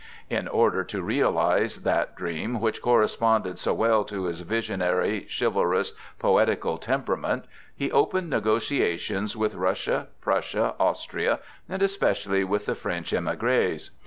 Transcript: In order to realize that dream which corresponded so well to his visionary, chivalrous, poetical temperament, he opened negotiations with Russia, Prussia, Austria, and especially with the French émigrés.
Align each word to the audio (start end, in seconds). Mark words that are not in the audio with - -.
In 0.31 0.47
order 0.47 0.83
to 0.85 1.03
realize 1.03 1.83
that 1.83 2.15
dream 2.15 2.59
which 2.59 2.81
corresponded 2.81 3.59
so 3.59 3.71
well 3.75 4.03
to 4.05 4.23
his 4.23 4.39
visionary, 4.41 5.27
chivalrous, 5.29 5.93
poetical 6.17 6.79
temperament, 6.79 7.45
he 7.75 7.91
opened 7.91 8.31
negotiations 8.31 9.37
with 9.37 9.53
Russia, 9.53 10.07
Prussia, 10.19 10.73
Austria, 10.79 11.37
and 11.69 11.83
especially 11.83 12.43
with 12.43 12.65
the 12.65 12.73
French 12.73 13.11
émigrés. 13.11 13.91